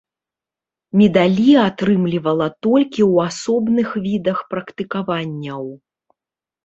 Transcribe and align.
Медалі 1.01 1.45
атрымлівала 1.67 2.47
толькі 2.67 3.01
ў 3.11 3.29
асобных 3.29 3.87
відах 4.07 4.37
практыкаванняў. 4.55 5.63